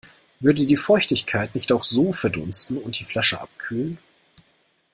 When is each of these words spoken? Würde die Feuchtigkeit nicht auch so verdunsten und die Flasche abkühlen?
Würde 0.39 0.65
die 0.65 0.77
Feuchtigkeit 0.77 1.53
nicht 1.53 1.71
auch 1.71 1.83
so 1.83 2.11
verdunsten 2.11 2.79
und 2.79 2.99
die 2.99 3.05
Flasche 3.05 3.39
abkühlen? 3.39 3.99